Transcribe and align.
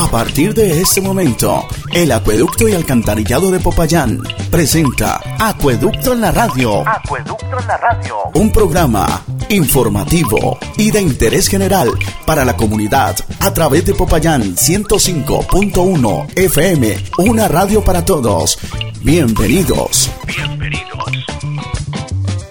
A 0.00 0.10
partir 0.10 0.54
de 0.54 0.80
este 0.80 1.02
momento, 1.02 1.62
el 1.92 2.10
Acueducto 2.10 2.66
y 2.66 2.72
Alcantarillado 2.72 3.50
de 3.50 3.60
Popayán 3.60 4.18
presenta 4.50 5.20
Acueducto 5.38 6.14
en 6.14 6.22
la 6.22 6.32
Radio. 6.32 6.88
Acueducto 6.88 7.58
en 7.60 7.66
la 7.66 7.76
Radio. 7.76 8.16
Un 8.32 8.50
programa 8.50 9.22
informativo 9.50 10.58
y 10.78 10.90
de 10.90 11.02
interés 11.02 11.48
general 11.48 11.90
para 12.24 12.46
la 12.46 12.56
comunidad 12.56 13.14
a 13.40 13.52
través 13.52 13.84
de 13.84 13.94
Popayán 13.94 14.56
105.1 14.56 16.28
FM, 16.34 16.96
una 17.18 17.46
radio 17.46 17.84
para 17.84 18.02
todos. 18.02 18.58
Bienvenidos. 19.02 20.10
Bienvenidos. 20.26 21.04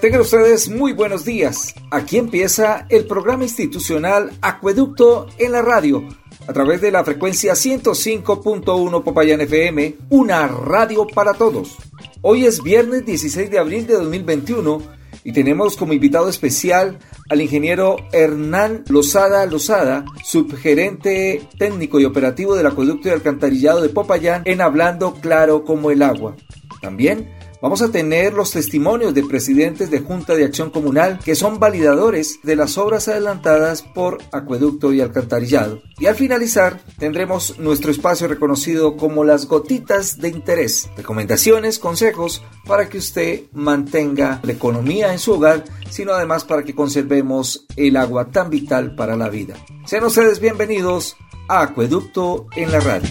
Tengan 0.00 0.20
ustedes 0.20 0.68
muy 0.68 0.92
buenos 0.92 1.24
días. 1.24 1.74
Aquí 1.90 2.16
empieza 2.16 2.86
el 2.90 3.06
programa 3.06 3.42
institucional 3.42 4.30
Acueducto 4.40 5.26
en 5.36 5.50
la 5.50 5.62
Radio 5.62 6.06
a 6.50 6.52
través 6.52 6.80
de 6.80 6.90
la 6.90 7.04
frecuencia 7.04 7.52
105.1 7.52 9.04
Popayán 9.04 9.40
FM, 9.40 9.94
una 10.08 10.48
radio 10.48 11.06
para 11.06 11.32
todos. 11.32 11.76
Hoy 12.22 12.44
es 12.44 12.60
viernes 12.60 13.06
16 13.06 13.52
de 13.52 13.60
abril 13.60 13.86
de 13.86 13.94
2021 13.94 14.82
y 15.22 15.30
tenemos 15.30 15.76
como 15.76 15.92
invitado 15.92 16.28
especial 16.28 16.98
al 17.28 17.40
ingeniero 17.40 17.98
Hernán 18.10 18.82
Lozada 18.88 19.46
Lozada, 19.46 20.04
subgerente 20.24 21.40
técnico 21.56 22.00
y 22.00 22.04
operativo 22.04 22.56
del 22.56 22.66
acueducto 22.66 23.06
y 23.06 23.12
alcantarillado 23.12 23.80
de 23.80 23.90
Popayán 23.90 24.42
en 24.44 24.60
Hablando 24.60 25.14
Claro 25.20 25.64
como 25.64 25.92
el 25.92 26.02
agua. 26.02 26.34
También 26.82 27.30
Vamos 27.62 27.82
a 27.82 27.90
tener 27.90 28.32
los 28.32 28.52
testimonios 28.52 29.12
de 29.12 29.22
presidentes 29.22 29.90
de 29.90 30.00
Junta 30.00 30.34
de 30.34 30.46
Acción 30.46 30.70
Comunal 30.70 31.18
que 31.22 31.34
son 31.34 31.58
validadores 31.58 32.40
de 32.42 32.56
las 32.56 32.78
obras 32.78 33.06
adelantadas 33.08 33.82
por 33.82 34.16
Acueducto 34.32 34.94
y 34.94 35.02
Alcantarillado. 35.02 35.82
Y 35.98 36.06
al 36.06 36.14
finalizar 36.14 36.80
tendremos 36.98 37.58
nuestro 37.58 37.90
espacio 37.90 38.28
reconocido 38.28 38.96
como 38.96 39.24
las 39.24 39.46
gotitas 39.46 40.18
de 40.18 40.28
interés, 40.28 40.88
recomendaciones, 40.96 41.78
consejos 41.78 42.42
para 42.66 42.88
que 42.88 42.96
usted 42.96 43.42
mantenga 43.52 44.40
la 44.42 44.52
economía 44.52 45.12
en 45.12 45.18
su 45.18 45.32
hogar, 45.34 45.64
sino 45.90 46.12
además 46.12 46.44
para 46.44 46.62
que 46.62 46.74
conservemos 46.74 47.66
el 47.76 47.98
agua 47.98 48.30
tan 48.30 48.48
vital 48.48 48.94
para 48.94 49.16
la 49.16 49.28
vida. 49.28 49.54
Sean 49.84 50.04
ustedes 50.04 50.40
bienvenidos 50.40 51.14
a 51.46 51.60
Acueducto 51.60 52.46
en 52.56 52.72
la 52.72 52.80
radio. 52.80 53.08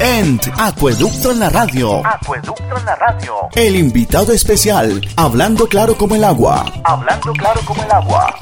En 0.00 0.40
Acueducto 0.56 1.32
en 1.32 1.40
la 1.40 1.50
Radio. 1.50 2.06
Acueducto 2.06 2.76
en 2.76 2.84
la 2.84 2.94
Radio. 2.94 3.34
El 3.54 3.74
invitado 3.74 4.32
especial, 4.32 5.00
hablando 5.16 5.66
claro 5.66 5.96
como 5.96 6.14
el 6.14 6.22
agua. 6.22 6.64
Hablando 6.84 7.32
claro 7.32 7.60
como 7.64 7.82
el 7.82 7.90
agua. 7.90 8.34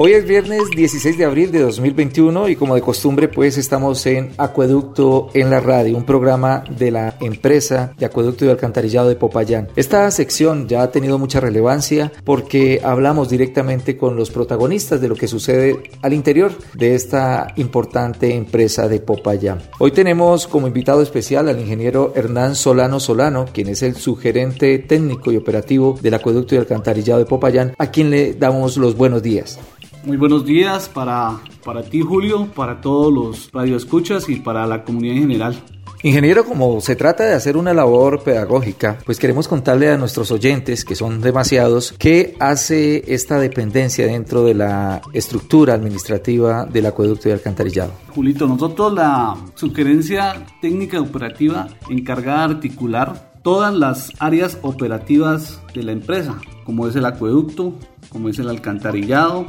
Hoy 0.00 0.12
es 0.12 0.28
viernes 0.28 0.62
16 0.76 1.18
de 1.18 1.24
abril 1.24 1.50
de 1.50 1.58
2021 1.58 2.50
y 2.50 2.54
como 2.54 2.76
de 2.76 2.80
costumbre 2.80 3.26
pues 3.26 3.58
estamos 3.58 4.06
en 4.06 4.30
Acueducto 4.38 5.28
en 5.34 5.50
la 5.50 5.58
radio, 5.58 5.96
un 5.96 6.04
programa 6.04 6.62
de 6.70 6.92
la 6.92 7.16
empresa 7.20 7.94
de 7.98 8.06
Acueducto 8.06 8.44
y 8.44 8.48
Alcantarillado 8.48 9.08
de 9.08 9.16
Popayán. 9.16 9.66
Esta 9.74 10.08
sección 10.12 10.68
ya 10.68 10.82
ha 10.82 10.92
tenido 10.92 11.18
mucha 11.18 11.40
relevancia 11.40 12.12
porque 12.22 12.80
hablamos 12.84 13.28
directamente 13.28 13.96
con 13.96 14.14
los 14.14 14.30
protagonistas 14.30 15.00
de 15.00 15.08
lo 15.08 15.16
que 15.16 15.26
sucede 15.26 15.90
al 16.00 16.12
interior 16.12 16.52
de 16.74 16.94
esta 16.94 17.48
importante 17.56 18.32
empresa 18.32 18.86
de 18.86 19.00
Popayán. 19.00 19.62
Hoy 19.80 19.90
tenemos 19.90 20.46
como 20.46 20.68
invitado 20.68 21.02
especial 21.02 21.48
al 21.48 21.58
ingeniero 21.58 22.12
Hernán 22.14 22.54
Solano 22.54 23.00
Solano, 23.00 23.46
quien 23.52 23.66
es 23.66 23.82
el 23.82 23.96
sugerente 23.96 24.78
técnico 24.78 25.32
y 25.32 25.36
operativo 25.36 25.98
del 26.00 26.14
Acueducto 26.14 26.54
y 26.54 26.58
Alcantarillado 26.58 27.18
de 27.18 27.26
Popayán, 27.26 27.74
a 27.78 27.90
quien 27.90 28.10
le 28.10 28.34
damos 28.34 28.76
los 28.76 28.96
buenos 28.96 29.24
días. 29.24 29.58
Muy 30.04 30.16
buenos 30.16 30.44
días 30.44 30.88
para, 30.88 31.38
para 31.64 31.82
ti, 31.82 32.00
Julio, 32.00 32.48
para 32.54 32.80
todos 32.80 33.12
los 33.12 33.50
radioescuchas 33.52 34.28
y 34.28 34.36
para 34.36 34.66
la 34.66 34.84
comunidad 34.84 35.16
en 35.16 35.22
general. 35.22 35.62
Ingeniero, 36.04 36.44
como 36.44 36.80
se 36.80 36.94
trata 36.94 37.24
de 37.24 37.34
hacer 37.34 37.56
una 37.56 37.74
labor 37.74 38.22
pedagógica, 38.22 38.98
pues 39.04 39.18
queremos 39.18 39.48
contarle 39.48 39.90
a 39.90 39.96
nuestros 39.96 40.30
oyentes, 40.30 40.84
que 40.84 40.94
son 40.94 41.20
demasiados, 41.20 41.92
qué 41.98 42.36
hace 42.38 43.12
esta 43.12 43.40
dependencia 43.40 44.06
dentro 44.06 44.44
de 44.44 44.54
la 44.54 45.02
estructura 45.12 45.74
administrativa 45.74 46.66
del 46.66 46.86
acueducto 46.86 47.28
y 47.28 47.32
alcantarillado. 47.32 47.90
Julito, 48.14 48.46
nosotros 48.46 48.92
la 48.92 49.36
sugerencia 49.56 50.46
técnica 50.62 51.00
operativa 51.00 51.66
encargada 51.90 52.46
de 52.46 52.54
articular 52.54 53.32
todas 53.42 53.74
las 53.74 54.12
áreas 54.20 54.58
operativas 54.62 55.60
de 55.74 55.82
la 55.82 55.92
empresa, 55.92 56.38
como 56.64 56.86
es 56.86 56.94
el 56.94 57.06
acueducto, 57.06 57.74
como 58.08 58.28
es 58.28 58.38
el 58.38 58.48
alcantarillado, 58.48 59.46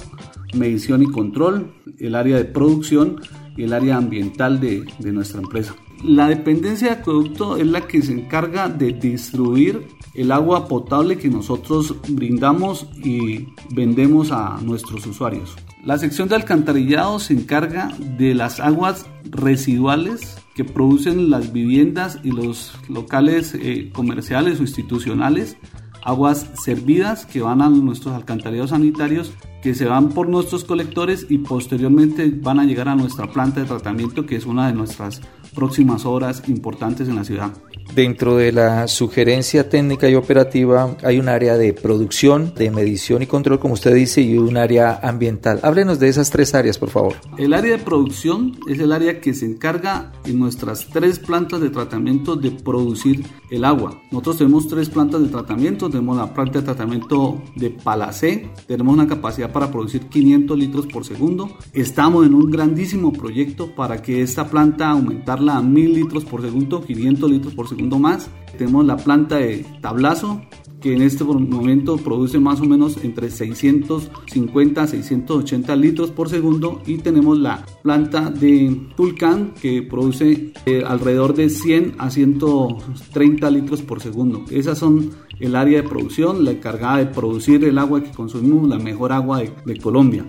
medición 0.54 1.04
y 1.04 1.08
control, 1.08 1.74
el 2.00 2.16
área 2.16 2.38
de 2.38 2.46
producción 2.46 3.22
y 3.56 3.64
el 3.64 3.74
área 3.74 3.98
ambiental 3.98 4.60
de, 4.60 4.86
de 5.00 5.12
nuestra 5.12 5.42
empresa. 5.42 5.76
La 6.04 6.28
dependencia 6.30 6.88
de 6.88 6.94
acueducto 7.02 7.58
es 7.58 7.68
la 7.68 7.82
que 7.82 8.02
se 8.02 8.14
encarga 8.14 8.70
de 8.70 8.94
distribuir 8.94 9.86
el 10.16 10.32
agua 10.32 10.68
potable 10.68 11.18
que 11.18 11.30
nosotros 11.30 11.96
brindamos 12.08 12.88
y 13.04 13.50
vendemos 13.72 14.32
a 14.32 14.60
nuestros 14.62 15.06
usuarios. 15.06 15.56
La 15.84 15.98
sección 15.98 16.30
de 16.30 16.36
alcantarillado 16.36 17.20
se 17.20 17.34
encarga 17.34 17.92
de 18.18 18.34
las 18.34 18.60
aguas 18.60 19.06
residuales 19.30 20.38
que 20.56 20.66
producen 20.66 21.30
las 21.30 21.54
viviendas 21.54 22.20
y 22.24 22.32
los 22.32 22.74
locales 22.90 23.56
eh, 23.56 23.90
comerciales 23.94 24.60
o 24.60 24.64
institucionales, 24.64 25.56
aguas 26.04 26.50
servidas 26.64 27.26
que 27.26 27.42
van 27.42 27.62
a 27.62 27.70
nuestros 27.70 28.16
alcantarillados 28.16 28.72
sanitarios 28.72 29.32
que 29.62 29.76
se 29.76 29.86
van 29.86 30.10
por 30.10 30.30
nuestros 30.30 30.64
colectores 30.64 31.26
y 31.30 31.40
posteriormente 31.40 32.30
van 32.30 32.60
a 32.60 32.66
llegar 32.66 32.88
a 32.88 32.96
nuestra 32.96 33.32
planta 33.32 33.60
de 33.60 33.66
tratamiento 33.66 34.26
que 34.26 34.36
es 34.36 34.46
una 34.46 34.68
de 34.68 34.74
nuestras 34.74 35.22
próximas 35.50 36.06
obras 36.06 36.44
importantes 36.48 37.08
en 37.08 37.16
la 37.16 37.24
ciudad. 37.24 37.52
Dentro 37.94 38.38
de 38.38 38.52
la 38.52 38.88
sugerencia 38.88 39.68
técnica 39.68 40.08
y 40.10 40.16
operativa 40.16 40.96
hay 41.04 41.18
un 41.18 41.28
área 41.28 41.58
de 41.58 41.74
producción, 41.74 42.54
de 42.56 42.70
medición 42.70 43.24
y 43.24 43.26
control, 43.26 43.60
como 43.60 43.74
usted 43.74 43.96
dice, 43.96 44.22
y 44.22 44.38
un 44.38 44.58
área 44.58 45.00
ambiental. 45.02 45.60
Háblenos 45.64 46.00
de 46.00 46.08
esas 46.08 46.30
tres 46.30 46.54
áreas, 46.54 46.78
por 46.78 46.90
favor. 46.90 47.16
El 47.38 47.54
área 47.54 47.78
de 47.78 47.84
producción 47.84 48.58
es 48.68 48.80
el 48.80 48.92
área 48.92 49.20
que 49.20 49.34
se 49.34 49.46
encarga 49.46 50.12
en 50.26 50.40
nuestras 50.40 50.88
tres 50.88 51.18
plantas 51.18 51.62
de 51.62 51.70
tratamiento 51.70 52.36
de 52.36 52.52
producir 52.52 53.26
el 53.50 53.66
agua. 53.66 54.00
Nosotros 54.12 54.38
tenemos 54.38 54.68
tres 54.68 54.90
plantas 54.90 55.22
de 55.22 55.30
tratamiento. 55.30 55.90
Tenemos 55.90 56.18
la 56.18 56.34
planta 56.34 56.60
de 56.60 56.66
tratamiento 56.66 57.42
de 57.56 57.70
Palacé, 57.70 58.50
tenemos 58.68 58.94
una 58.94 59.08
capacidad 59.08 59.52
para 59.52 59.72
producir 59.72 60.08
500 60.08 60.58
litros 60.58 60.88
por 60.88 61.06
segundo. 61.06 61.50
Estamos 61.74 62.26
en 62.26 62.34
un 62.34 62.50
grandísimo 62.52 63.12
proyecto 63.12 63.74
para 63.76 64.02
que 64.02 64.22
esta 64.22 64.48
planta 64.48 64.94
aumentarla 65.40 65.58
a 65.58 65.62
1000 65.62 65.94
litros 65.94 66.26
por 66.26 66.42
segundo, 66.42 66.82
500 66.82 67.32
litros 67.32 67.54
por 67.54 67.68
segundo 67.68 68.00
más. 68.00 68.30
Tenemos 68.58 68.86
la 68.86 68.98
planta 68.98 69.38
de 69.38 69.66
tablazo 69.82 70.42
que 70.82 70.96
en 70.96 71.02
este 71.02 71.26
momento 71.26 71.98
produce 71.98 72.40
más 72.40 72.62
o 72.62 72.64
menos 72.64 73.04
entre 73.04 73.30
650 73.30 74.82
a 74.82 74.88
680 74.88 75.76
litros 75.76 76.12
por 76.12 76.30
segundo 76.30 76.82
y 76.86 77.00
tenemos 77.00 77.38
la 77.38 77.66
planta 77.84 78.30
de 78.30 78.80
Tulcán 78.96 79.54
que 79.62 79.82
produce 79.82 80.54
eh, 80.66 80.84
alrededor 80.88 81.36
de 81.36 81.50
100 81.50 81.96
a 81.98 82.10
130 82.10 83.50
litros 83.52 83.82
por 83.82 84.00
segundo. 84.00 84.46
Esas 84.50 84.78
son 84.78 85.12
el 85.42 85.56
área 85.58 85.82
de 85.82 85.88
producción, 85.88 86.46
la 86.46 86.52
encargada 86.52 87.00
de 87.00 87.08
producir 87.08 87.64
el 87.66 87.78
agua 87.78 88.02
que 88.02 88.12
consumimos, 88.12 88.70
la 88.70 88.80
mejor 88.80 89.12
agua 89.12 89.42
de 89.42 89.78
Colombia. 89.78 90.26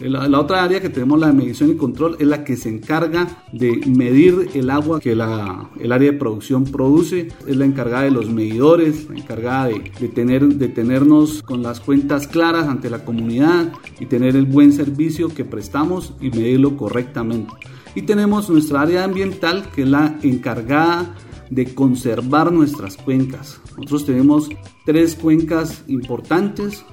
La, 0.00 0.28
la, 0.28 0.40
otra 0.40 0.64
área 0.64 0.80
que 0.80 0.88
tenemos, 0.88 1.18
la 1.20 1.28
de 1.28 1.32
medición 1.32 1.70
y 1.70 1.76
control, 1.76 2.16
es 2.18 2.26
la 2.26 2.44
que 2.44 2.56
se 2.56 2.68
encarga 2.68 3.44
de 3.52 3.80
medir 3.86 4.50
el 4.54 4.70
agua 4.70 5.00
que 5.00 5.14
la, 5.14 5.70
el 5.80 5.92
área 5.92 6.12
de 6.12 6.18
producción 6.18 6.64
produce. 6.64 7.28
Es 7.46 7.56
la 7.56 7.64
encargada 7.64 8.04
de 8.04 8.10
los 8.10 8.28
medidores, 8.28 9.08
la 9.08 9.18
encargada 9.18 9.66
de, 9.68 9.92
de, 10.00 10.08
tener, 10.08 10.46
de 10.46 10.68
tenernos 10.68 11.42
con 11.42 11.62
las 11.62 11.80
cuentas 11.80 12.26
claras 12.26 12.68
ante 12.68 12.90
la 12.90 13.04
comunidad 13.04 13.72
y 14.00 14.06
tener 14.06 14.36
el 14.36 14.46
buen 14.46 14.72
servicio 14.72 15.28
que 15.28 15.44
prestamos 15.44 16.14
y 16.20 16.30
medirlo 16.30 16.76
correctamente. 16.76 17.52
Y 17.94 18.02
tenemos 18.02 18.50
nuestra 18.50 18.82
área 18.82 19.04
ambiental, 19.04 19.70
que 19.74 19.82
es 19.82 19.88
la 19.88 20.18
encargada 20.22 21.14
de 21.50 21.72
conservar 21.74 22.52
nuestras 22.52 22.96
cuencas. 22.96 23.60
Nosotros 23.76 24.06
tenemos 24.06 24.48
tres 24.84 25.14
cuencas 25.14 25.84
importantes, 25.86 26.84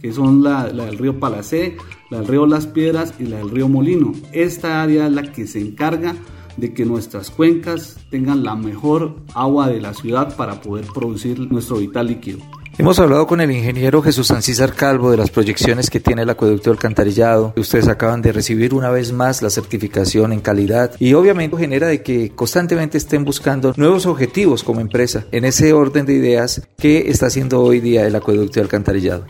que 0.00 0.12
son 0.12 0.42
la, 0.42 0.72
la 0.72 0.86
del 0.86 0.98
río 0.98 1.20
Palacé, 1.20 1.76
la 2.10 2.18
del 2.18 2.28
río 2.28 2.46
Las 2.46 2.66
Piedras 2.66 3.14
y 3.18 3.24
la 3.24 3.38
del 3.38 3.50
río 3.50 3.68
Molino. 3.68 4.12
Esta 4.32 4.82
área 4.82 5.06
es 5.06 5.12
la 5.12 5.22
que 5.22 5.46
se 5.46 5.60
encarga 5.60 6.14
de 6.56 6.74
que 6.74 6.84
nuestras 6.84 7.30
cuencas 7.30 7.96
tengan 8.10 8.42
la 8.42 8.54
mejor 8.54 9.16
agua 9.34 9.68
de 9.68 9.80
la 9.80 9.94
ciudad 9.94 10.36
para 10.36 10.60
poder 10.60 10.86
producir 10.92 11.38
nuestro 11.50 11.78
vital 11.78 12.08
líquido. 12.08 12.40
Hemos 12.78 12.98
hablado 12.98 13.26
con 13.26 13.42
el 13.42 13.50
ingeniero 13.50 14.00
Jesús 14.00 14.30
Ancísar 14.30 14.72
Calvo 14.72 15.10
de 15.10 15.18
las 15.18 15.30
proyecciones 15.30 15.90
que 15.90 16.00
tiene 16.00 16.22
el 16.22 16.30
acueducto 16.30 16.70
alcantarillado. 16.70 17.52
Ustedes 17.58 17.88
acaban 17.88 18.22
de 18.22 18.32
recibir 18.32 18.72
una 18.72 18.88
vez 18.88 19.12
más 19.12 19.42
la 19.42 19.50
certificación 19.50 20.32
en 20.32 20.40
calidad 20.40 20.92
y 20.98 21.12
obviamente 21.12 21.58
genera 21.58 21.88
de 21.88 22.02
que 22.02 22.30
constantemente 22.30 22.96
estén 22.96 23.24
buscando 23.24 23.74
nuevos 23.76 24.06
objetivos 24.06 24.62
como 24.62 24.80
empresa. 24.80 25.26
En 25.30 25.44
ese 25.44 25.74
orden 25.74 26.06
de 26.06 26.14
ideas, 26.14 26.62
¿qué 26.78 27.10
está 27.10 27.26
haciendo 27.26 27.60
hoy 27.60 27.80
día 27.80 28.06
el 28.06 28.16
acueducto 28.16 28.62
alcantarillado? 28.62 29.26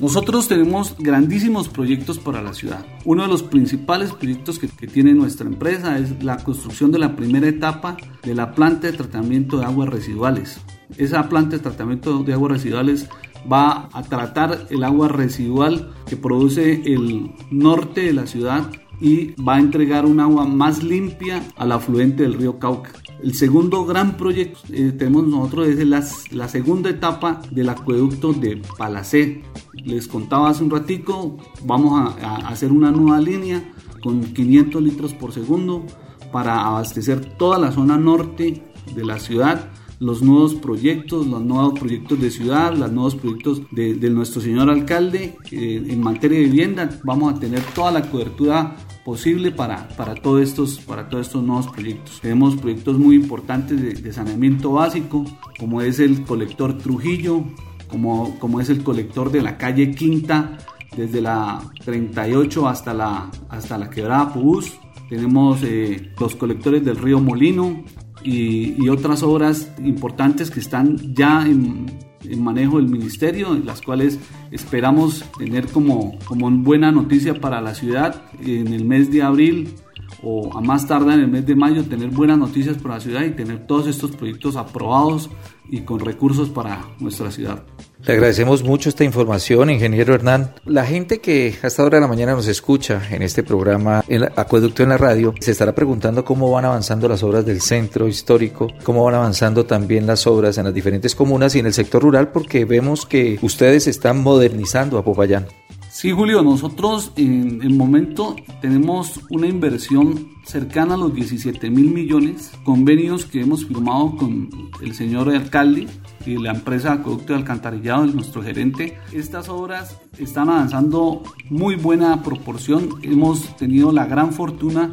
Nosotros 0.00 0.48
tenemos 0.48 0.96
grandísimos 0.98 1.68
proyectos 1.68 2.18
para 2.18 2.42
la 2.42 2.52
ciudad. 2.52 2.84
Uno 3.04 3.22
de 3.22 3.28
los 3.28 3.44
principales 3.44 4.12
proyectos 4.12 4.58
que, 4.58 4.68
tiene 4.86 5.14
nuestra 5.14 5.46
empresa 5.46 5.98
es 5.98 6.22
la 6.22 6.36
construcción 6.38 6.90
de 6.90 6.98
la 6.98 7.14
primera 7.14 7.46
etapa 7.46 7.96
de 8.22 8.34
la 8.34 8.54
planta 8.54 8.88
de 8.88 8.94
tratamiento 8.94 9.58
de 9.58 9.66
aguas 9.66 9.88
residuales. 9.88 10.60
Esa 10.98 11.28
planta 11.28 11.56
de 11.56 11.62
tratamiento 11.62 12.22
de 12.22 12.32
aguas 12.32 12.52
residuales 12.52 13.08
va 13.50 13.88
a 13.92 14.02
tratar 14.02 14.66
el 14.70 14.82
agua 14.84 15.08
residual 15.08 15.92
que 16.06 16.16
produce 16.16 16.82
el 16.92 17.32
norte 17.50 18.02
de 18.02 18.14
la 18.14 18.26
ciudad 18.26 18.70
y 19.04 19.34
va 19.34 19.56
a 19.56 19.60
entregar 19.60 20.06
un 20.06 20.18
agua 20.18 20.46
más 20.46 20.82
limpia 20.82 21.44
al 21.56 21.72
afluente 21.72 22.22
del 22.22 22.32
río 22.32 22.58
Cauca. 22.58 22.90
El 23.22 23.34
segundo 23.34 23.84
gran 23.84 24.16
proyecto 24.16 24.60
que 24.66 24.92
tenemos 24.92 25.26
nosotros 25.26 25.68
es 25.68 25.86
la, 26.32 26.48
segunda 26.48 26.88
etapa 26.88 27.42
del 27.50 27.68
acueducto 27.68 28.32
de 28.32 28.62
Palacé. 28.78 29.42
Les 29.74 30.08
contaba 30.08 30.48
hace 30.48 30.64
un 30.64 30.70
ratico, 30.70 31.36
vamos 31.64 32.16
a, 32.22 32.48
hacer 32.48 32.72
una 32.72 32.90
nueva 32.90 33.20
línea 33.20 33.74
con 34.02 34.22
500 34.22 34.82
litros 34.82 35.12
por 35.12 35.32
segundo 35.32 35.84
para 36.32 36.64
abastecer 36.64 37.36
toda 37.36 37.58
la 37.58 37.72
zona 37.72 37.98
norte 37.98 38.62
de 38.94 39.04
la 39.04 39.18
ciudad 39.18 39.70
los 40.00 40.22
nuevos 40.22 40.54
proyectos, 40.56 41.26
los 41.26 41.42
nuevos 41.42 41.78
proyectos 41.78 42.20
de 42.20 42.30
ciudad, 42.30 42.74
los 42.74 42.90
nuevos 42.90 43.14
proyectos 43.14 43.62
de, 43.70 43.94
de 43.94 44.10
nuestro 44.10 44.42
señor 44.42 44.68
alcalde 44.68 45.38
eh, 45.50 45.82
en 45.88 46.00
materia 46.00 46.38
de 46.38 46.44
vivienda. 46.44 46.90
Vamos 47.04 47.32
a 47.32 47.38
tener 47.38 47.62
toda 47.74 47.92
la 47.92 48.02
cobertura 48.10 48.76
posible 49.04 49.50
para, 49.52 49.88
para, 49.88 50.14
todos 50.14 50.42
estos, 50.42 50.78
para 50.80 51.08
todos 51.08 51.26
estos 51.26 51.42
nuevos 51.42 51.68
proyectos. 51.68 52.20
Tenemos 52.20 52.56
proyectos 52.56 52.98
muy 52.98 53.16
importantes 53.16 54.02
de, 54.02 54.12
saneamiento 54.12 54.72
básico, 54.72 55.24
como 55.58 55.82
es 55.82 56.00
el 56.00 56.22
colector 56.24 56.78
Trujillo, 56.78 57.44
como, 57.88 58.38
como 58.38 58.60
es 58.60 58.70
el 58.70 58.82
colector 58.82 59.30
de 59.30 59.42
la 59.42 59.58
calle 59.58 59.92
Quinta, 59.92 60.58
desde 60.96 61.20
la 61.20 61.60
38 61.84 62.68
hasta 62.68 62.94
la, 62.94 63.30
hasta 63.48 63.78
la 63.78 63.90
quebrada 63.90 64.32
Pubús. 64.32 64.72
Tenemos 65.08 65.62
eh, 65.62 66.12
los 66.18 66.34
colectores 66.34 66.84
del 66.84 66.96
río 66.96 67.20
Molino, 67.20 67.84
y, 68.24 68.82
y 68.82 68.88
otras 68.88 69.22
obras 69.22 69.70
importantes 69.84 70.50
que 70.50 70.60
están 70.60 71.14
ya 71.14 71.46
en, 71.46 71.86
en, 72.28 72.42
manejo 72.42 72.78
del 72.78 72.88
ministerio, 72.88 73.54
las 73.64 73.80
cuales 73.80 74.18
esperamos 74.50 75.24
tener 75.38 75.66
como, 75.66 76.18
como 76.24 76.50
buena 76.50 76.92
noticia 76.92 77.34
para 77.34 77.60
la 77.60 77.74
ciudad 77.74 78.22
en 78.44 78.72
el 78.72 78.84
mes 78.84 79.10
de 79.10 79.22
abril 79.22 79.74
o 80.22 80.56
a 80.56 80.60
más 80.60 80.86
tardar 80.86 81.14
en 81.14 81.24
el 81.24 81.28
mes 81.28 81.46
de 81.46 81.54
mayo 81.54 81.84
tener 81.84 82.08
buenas 82.08 82.38
noticias 82.38 82.76
para 82.78 82.94
la 82.94 83.00
ciudad 83.00 83.22
y 83.22 83.30
tener 83.30 83.66
todos 83.66 83.86
estos 83.86 84.12
proyectos 84.12 84.56
aprobados 84.56 85.30
y 85.70 85.80
con 85.80 86.00
recursos 86.00 86.48
para 86.50 86.84
nuestra 86.98 87.30
ciudad. 87.30 87.64
Le 88.06 88.12
agradecemos 88.12 88.62
mucho 88.62 88.90
esta 88.90 89.02
información, 89.02 89.70
ingeniero 89.70 90.14
Hernán. 90.14 90.52
La 90.66 90.84
gente 90.84 91.20
que 91.20 91.54
a 91.62 91.68
esta 91.68 91.82
hora 91.82 91.96
de 91.96 92.02
la 92.02 92.06
mañana 92.06 92.32
nos 92.32 92.46
escucha 92.48 93.00
en 93.10 93.22
este 93.22 93.42
programa, 93.42 94.04
el 94.08 94.24
Acueducto 94.36 94.82
en 94.82 94.90
la 94.90 94.98
Radio, 94.98 95.32
se 95.40 95.52
estará 95.52 95.74
preguntando 95.74 96.22
cómo 96.22 96.50
van 96.50 96.66
avanzando 96.66 97.08
las 97.08 97.22
obras 97.22 97.46
del 97.46 97.62
centro 97.62 98.06
histórico, 98.06 98.68
cómo 98.82 99.04
van 99.04 99.14
avanzando 99.14 99.64
también 99.64 100.06
las 100.06 100.26
obras 100.26 100.58
en 100.58 100.64
las 100.64 100.74
diferentes 100.74 101.14
comunas 101.14 101.54
y 101.54 101.60
en 101.60 101.66
el 101.66 101.72
sector 101.72 102.02
rural, 102.02 102.30
porque 102.30 102.66
vemos 102.66 103.06
que 103.06 103.38
ustedes 103.40 103.86
están 103.86 104.22
modernizando 104.22 104.98
a 104.98 105.04
Popayán. 105.04 105.46
Sí, 105.94 106.10
Julio, 106.10 106.42
nosotros 106.42 107.12
en 107.14 107.62
el 107.62 107.72
momento 107.72 108.34
tenemos 108.60 109.20
una 109.30 109.46
inversión 109.46 110.32
cercana 110.44 110.94
a 110.94 110.96
los 110.96 111.14
17 111.14 111.70
mil 111.70 111.92
millones, 111.92 112.50
convenios 112.64 113.26
que 113.26 113.42
hemos 113.42 113.64
firmado 113.64 114.16
con 114.16 114.50
el 114.82 114.92
señor 114.92 115.28
alcalde 115.28 115.86
y 116.26 116.36
la 116.36 116.50
empresa 116.50 116.94
Acueducto 116.94 117.32
de 117.32 117.38
Alcantarillado, 117.38 118.06
nuestro 118.06 118.42
gerente. 118.42 118.98
Estas 119.12 119.48
obras 119.48 119.96
están 120.18 120.48
avanzando 120.48 121.22
muy 121.48 121.76
buena 121.76 122.24
proporción. 122.24 122.88
Hemos 123.02 123.56
tenido 123.56 123.92
la 123.92 124.06
gran 124.06 124.32
fortuna 124.32 124.90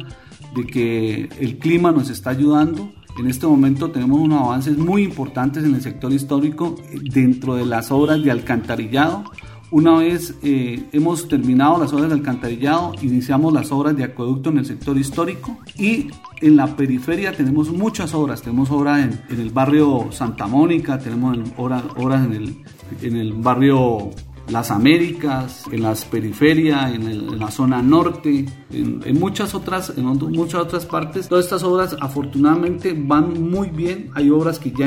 de 0.54 0.64
que 0.64 1.28
el 1.40 1.58
clima 1.58 1.90
nos 1.90 2.10
está 2.10 2.30
ayudando. 2.30 2.92
En 3.18 3.26
este 3.26 3.48
momento 3.48 3.90
tenemos 3.90 4.20
unos 4.20 4.40
avances 4.40 4.78
muy 4.78 5.02
importantes 5.02 5.64
en 5.64 5.74
el 5.74 5.82
sector 5.82 6.12
histórico 6.12 6.76
dentro 7.12 7.56
de 7.56 7.66
las 7.66 7.90
obras 7.90 8.22
de 8.22 8.30
alcantarillado 8.30 9.24
una 9.72 9.98
vez 9.98 10.34
eh, 10.42 10.84
hemos 10.92 11.26
terminado 11.28 11.78
las 11.78 11.92
obras 11.94 12.10
de 12.10 12.14
alcantarillado, 12.14 12.92
iniciamos 13.00 13.52
las 13.54 13.72
obras 13.72 13.96
de 13.96 14.04
acueducto 14.04 14.50
en 14.50 14.58
el 14.58 14.66
sector 14.66 14.98
histórico 14.98 15.58
y 15.76 16.08
en 16.42 16.56
la 16.56 16.76
periferia 16.76 17.32
tenemos 17.32 17.70
muchas 17.70 18.14
obras. 18.14 18.42
Tenemos 18.42 18.70
obras 18.70 19.00
en, 19.00 19.20
en 19.30 19.40
el 19.40 19.50
barrio 19.50 20.08
Santa 20.12 20.46
Mónica, 20.46 20.98
tenemos 20.98 21.38
obras, 21.56 21.84
obras 21.96 22.26
en 22.26 22.34
el, 22.34 22.56
en 23.00 23.16
el 23.16 23.32
barrio 23.32 24.10
las 24.48 24.70
Américas, 24.70 25.64
en 25.72 25.82
las 25.82 26.04
periferias, 26.04 26.92
en, 26.92 27.08
en 27.08 27.38
la 27.38 27.50
zona 27.50 27.80
norte, 27.80 28.44
en, 28.70 29.00
en, 29.04 29.18
muchas 29.18 29.54
otras, 29.54 29.94
en 29.96 30.04
muchas 30.04 30.60
otras 30.60 30.84
partes. 30.84 31.28
Todas 31.28 31.46
estas 31.46 31.62
obras 31.62 31.96
afortunadamente 31.98 32.94
van 32.94 33.50
muy 33.50 33.70
bien. 33.70 34.10
Hay 34.14 34.28
obras 34.28 34.58
que 34.58 34.70
ya, 34.70 34.86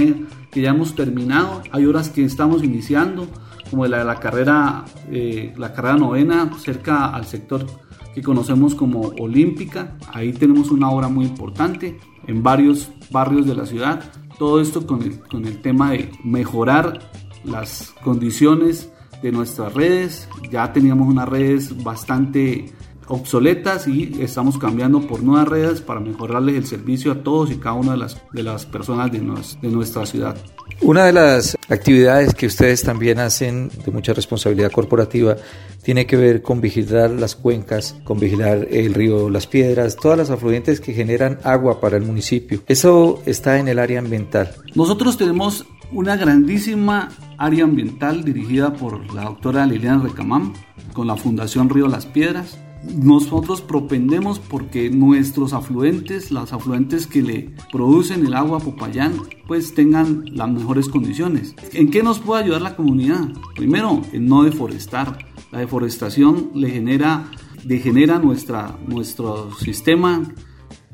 que 0.51 0.61
ya 0.61 0.69
hemos 0.69 0.93
terminado, 0.93 1.63
hay 1.71 1.85
obras 1.85 2.09
que 2.09 2.23
estamos 2.23 2.63
iniciando, 2.63 3.27
como 3.69 3.85
la 3.87 3.99
de 3.99 4.05
la 4.05 4.19
carrera, 4.19 4.85
eh, 5.11 5.53
la 5.57 5.73
carrera 5.73 5.97
novena, 5.97 6.51
cerca 6.57 7.07
al 7.07 7.25
sector 7.25 7.65
que 8.13 8.21
conocemos 8.21 8.75
como 8.75 9.01
Olímpica. 9.19 9.97
Ahí 10.13 10.31
tenemos 10.31 10.71
una 10.71 10.89
obra 10.89 11.07
muy 11.07 11.25
importante 11.25 11.99
en 12.27 12.41
varios 12.41 12.89
barrios 13.11 13.45
de 13.45 13.55
la 13.55 13.65
ciudad. 13.65 14.01
Todo 14.39 14.61
esto 14.61 14.85
con 14.87 15.01
el, 15.03 15.19
con 15.19 15.45
el 15.45 15.61
tema 15.61 15.91
de 15.91 16.09
mejorar 16.23 16.99
las 17.43 17.93
condiciones 18.03 18.89
de 19.21 19.31
nuestras 19.31 19.73
redes. 19.73 20.29
Ya 20.51 20.71
teníamos 20.71 21.07
unas 21.07 21.27
redes 21.27 21.83
bastante 21.83 22.73
obsoletas 23.07 23.87
y 23.87 24.21
estamos 24.21 24.57
cambiando 24.57 25.01
por 25.01 25.21
nuevas 25.21 25.47
redes 25.47 25.81
para 25.81 25.99
mejorarles 25.99 26.55
el 26.55 26.65
servicio 26.65 27.11
a 27.11 27.23
todos 27.23 27.51
y 27.51 27.55
cada 27.55 27.75
una 27.75 27.91
de 27.91 27.97
las, 27.97 28.21
de 28.31 28.43
las 28.43 28.65
personas 28.65 29.11
de, 29.11 29.19
nos, 29.19 29.59
de 29.61 29.69
nuestra 29.69 30.05
ciudad. 30.05 30.35
Una 30.81 31.05
de 31.05 31.13
las 31.13 31.57
actividades 31.69 32.33
que 32.33 32.47
ustedes 32.47 32.83
también 32.83 33.19
hacen 33.19 33.69
de 33.85 33.91
mucha 33.91 34.13
responsabilidad 34.13 34.71
corporativa 34.71 35.37
tiene 35.83 36.05
que 36.07 36.17
ver 36.17 36.41
con 36.41 36.61
vigilar 36.61 37.11
las 37.11 37.35
cuencas, 37.35 37.95
con 38.03 38.19
vigilar 38.19 38.67
el 38.71 38.93
río 38.93 39.29
Las 39.29 39.45
Piedras, 39.45 39.95
todas 39.95 40.17
las 40.17 40.29
afluentes 40.31 40.81
que 40.81 40.93
generan 40.93 41.39
agua 41.43 41.79
para 41.79 41.97
el 41.97 42.03
municipio. 42.03 42.61
Eso 42.67 43.21
está 43.25 43.59
en 43.59 43.67
el 43.67 43.79
área 43.79 43.99
ambiental. 43.99 44.51
Nosotros 44.73 45.17
tenemos 45.17 45.65
una 45.91 46.17
grandísima 46.17 47.09
área 47.37 47.63
ambiental 47.63 48.23
dirigida 48.23 48.73
por 48.73 49.13
la 49.13 49.23
doctora 49.23 49.65
Liliana 49.65 50.03
Recamán 50.03 50.53
con 50.93 51.07
la 51.07 51.15
Fundación 51.15 51.69
Río 51.69 51.87
Las 51.87 52.07
Piedras 52.07 52.57
nosotros 52.93 53.61
propendemos 53.61 54.39
porque 54.39 54.89
nuestros 54.89 55.53
afluentes, 55.53 56.31
los 56.31 56.53
afluentes 56.53 57.07
que 57.07 57.21
le 57.21 57.55
producen 57.71 58.25
el 58.25 58.33
agua 58.33 58.57
a 58.57 58.61
Popayán, 58.61 59.13
pues 59.47 59.73
tengan 59.73 60.25
las 60.31 60.49
mejores 60.49 60.89
condiciones. 60.89 61.55
¿En 61.73 61.89
qué 61.91 62.03
nos 62.03 62.19
puede 62.19 62.43
ayudar 62.43 62.61
la 62.61 62.75
comunidad? 62.75 63.29
Primero, 63.55 64.01
en 64.11 64.27
no 64.27 64.43
deforestar. 64.43 65.17
La 65.51 65.59
deforestación 65.59 66.51
le 66.53 66.69
genera, 66.69 67.29
degenera 67.63 68.19
nuestro 68.19 69.53
sistema, 69.55 70.23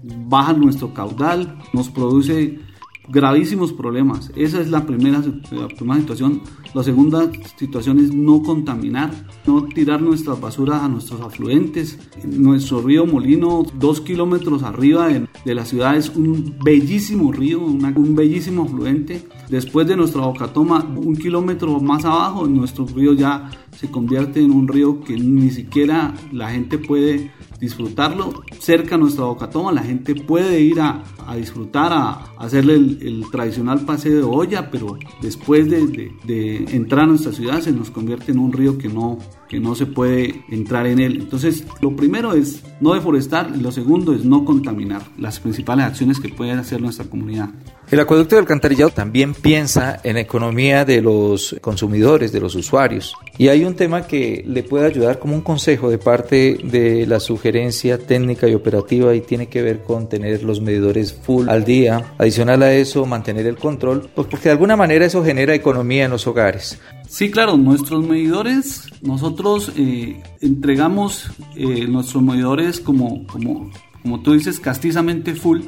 baja 0.03 0.53
nuestro 0.53 0.93
caudal, 0.93 1.57
nos 1.73 1.89
produce 1.89 2.59
gravísimos 3.07 3.73
problemas. 3.73 4.31
Esa 4.35 4.61
es 4.61 4.69
la 4.69 4.85
primera, 4.85 5.21
la 5.51 5.67
primera 5.67 5.99
situación. 5.99 6.41
La 6.73 6.83
segunda 6.83 7.29
situación 7.57 7.99
es 7.99 8.13
no 8.13 8.41
contaminar, 8.41 9.11
no 9.45 9.65
tirar 9.65 10.01
nuestras 10.01 10.39
basuras 10.39 10.83
a 10.83 10.87
nuestros 10.87 11.19
afluentes. 11.21 11.99
Nuestro 12.23 12.81
río 12.81 13.05
Molino, 13.05 13.63
dos 13.77 14.01
kilómetros 14.01 14.63
arriba 14.63 15.07
de, 15.07 15.27
de 15.43 15.55
la 15.55 15.65
ciudad, 15.65 15.97
es 15.97 16.09
un 16.09 16.55
bellísimo 16.63 17.31
río, 17.31 17.59
un 17.61 18.15
bellísimo 18.15 18.63
afluente. 18.63 19.27
Después 19.49 19.87
de 19.87 19.97
nuestra 19.97 20.21
bocatoma, 20.21 20.83
un 20.95 21.15
kilómetro 21.15 21.79
más 21.81 22.05
abajo, 22.05 22.47
nuestro 22.47 22.85
río 22.85 23.13
ya 23.13 23.49
se 23.77 23.89
convierte 23.89 24.41
en 24.41 24.51
un 24.51 24.67
río 24.67 25.01
que 25.01 25.17
ni 25.17 25.49
siquiera 25.49 26.13
la 26.31 26.51
gente 26.51 26.77
puede 26.77 27.31
disfrutarlo. 27.59 28.43
Cerca 28.59 28.95
a 28.95 28.97
nuestra 28.97 29.25
bocatoma 29.25 29.71
la 29.71 29.83
gente 29.83 30.15
puede 30.15 30.61
ir 30.61 30.79
a, 30.81 31.03
a 31.27 31.35
disfrutar, 31.35 31.91
a, 31.93 32.09
a 32.11 32.25
hacerle 32.39 32.75
el, 32.75 32.90
el, 33.01 33.25
tradicional 33.31 33.81
paseo 33.85 34.17
de 34.17 34.23
olla, 34.23 34.69
pero 34.69 34.97
después 35.21 35.69
de, 35.69 35.87
de, 35.87 36.11
de, 36.23 36.75
entrar 36.75 37.03
a 37.03 37.07
nuestra 37.07 37.31
ciudad 37.31 37.61
se 37.61 37.71
nos 37.71 37.91
convierte 37.91 38.31
en 38.31 38.39
un 38.39 38.51
río 38.51 38.77
que 38.77 38.89
no, 38.89 39.19
que 39.51 39.59
no 39.59 39.75
se 39.75 39.85
puede 39.85 40.45
entrar 40.49 40.87
en 40.87 40.97
él. 41.01 41.17
Entonces, 41.19 41.65
lo 41.81 41.93
primero 41.93 42.31
es 42.31 42.63
no 42.79 42.93
deforestar 42.93 43.51
y 43.53 43.59
lo 43.59 43.69
segundo 43.73 44.13
es 44.13 44.23
no 44.23 44.45
contaminar. 44.45 45.01
Las 45.17 45.41
principales 45.41 45.87
acciones 45.87 46.21
que 46.21 46.29
puede 46.29 46.51
hacer 46.51 46.79
nuestra 46.79 47.03
comunidad. 47.03 47.49
El 47.91 47.99
acueducto 47.99 48.35
del 48.35 48.43
alcantarillado 48.43 48.91
también 48.91 49.33
piensa 49.33 49.99
en 50.05 50.13
la 50.13 50.21
economía 50.21 50.85
de 50.85 51.01
los 51.01 51.57
consumidores, 51.59 52.31
de 52.31 52.39
los 52.39 52.55
usuarios. 52.55 53.13
Y 53.37 53.49
hay 53.49 53.65
un 53.65 53.75
tema 53.75 54.07
que 54.07 54.41
le 54.47 54.63
puede 54.63 54.85
ayudar 54.85 55.19
como 55.19 55.35
un 55.35 55.41
consejo 55.41 55.89
de 55.89 55.97
parte 55.97 56.57
de 56.63 57.05
la 57.05 57.19
sugerencia 57.19 57.97
técnica 57.97 58.47
y 58.47 58.53
operativa 58.53 59.13
y 59.13 59.19
tiene 59.19 59.47
que 59.47 59.61
ver 59.61 59.83
con 59.83 60.07
tener 60.07 60.43
los 60.43 60.61
medidores 60.61 61.11
full 61.11 61.49
al 61.49 61.65
día. 61.65 62.13
Adicional 62.17 62.63
a 62.63 62.73
eso, 62.73 63.05
mantener 63.05 63.45
el 63.47 63.57
control, 63.57 64.09
porque 64.15 64.37
de 64.37 64.51
alguna 64.51 64.77
manera 64.77 65.05
eso 65.05 65.25
genera 65.25 65.53
economía 65.53 66.05
en 66.05 66.11
los 66.11 66.25
hogares. 66.25 66.79
Sí, 67.11 67.29
claro, 67.29 67.57
nuestros 67.57 68.07
medidores, 68.07 68.85
nosotros 69.01 69.73
eh, 69.75 70.23
entregamos 70.39 71.29
eh, 71.57 71.85
nuestros 71.85 72.23
medidores 72.23 72.79
como, 72.79 73.27
como, 73.27 73.69
como 74.01 74.21
tú 74.21 74.31
dices, 74.31 74.61
castizamente 74.61 75.35
full. 75.35 75.59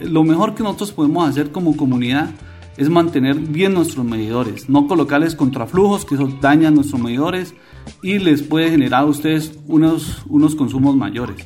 Lo 0.00 0.24
mejor 0.24 0.56
que 0.56 0.64
nosotros 0.64 0.90
podemos 0.90 1.28
hacer 1.28 1.52
como 1.52 1.76
comunidad 1.76 2.30
es 2.76 2.90
mantener 2.90 3.36
bien 3.36 3.72
nuestros 3.72 4.04
medidores, 4.04 4.68
no 4.68 4.88
colocarles 4.88 5.36
contraflujos 5.36 6.04
que 6.04 6.16
eso 6.16 6.26
daña 6.40 6.72
nuestros 6.72 7.00
medidores 7.00 7.54
y 8.02 8.18
les 8.18 8.42
puede 8.42 8.68
generar 8.68 9.02
a 9.02 9.06
ustedes 9.06 9.56
unos, 9.68 10.24
unos 10.26 10.56
consumos 10.56 10.96
mayores. 10.96 11.36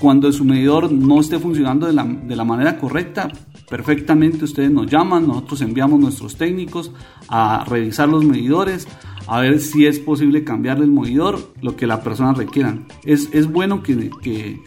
Cuando 0.00 0.30
su 0.32 0.44
medidor 0.44 0.92
no 0.92 1.20
esté 1.20 1.38
funcionando 1.38 1.86
de 1.86 1.92
la, 1.92 2.04
de 2.04 2.36
la 2.36 2.44
manera 2.44 2.78
correcta, 2.78 3.28
perfectamente 3.68 4.44
ustedes 4.44 4.70
nos 4.70 4.86
llaman, 4.86 5.26
nosotros 5.26 5.60
enviamos 5.60 5.98
nuestros 5.98 6.36
técnicos 6.36 6.92
a 7.28 7.64
revisar 7.64 8.08
los 8.08 8.24
medidores, 8.24 8.86
a 9.26 9.40
ver 9.40 9.60
si 9.60 9.86
es 9.86 9.98
posible 9.98 10.44
cambiarle 10.44 10.84
el 10.84 10.92
medidor, 10.92 11.52
lo 11.60 11.76
que 11.76 11.86
la 11.86 12.02
persona 12.02 12.32
requiera. 12.32 12.78
Es, 13.04 13.28
es 13.32 13.50
bueno 13.50 13.82
que, 13.82 14.10
que, 14.22 14.62